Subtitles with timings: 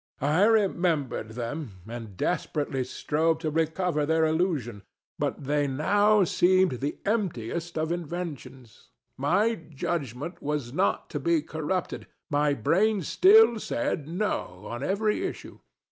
[0.23, 4.81] I remembered them and desperately strove to recover their illusion;
[5.19, 12.07] but they now seemed the emptiest of inventions: my judgment was not to be corrupted:
[12.31, 15.59] my brain still said No on every issue.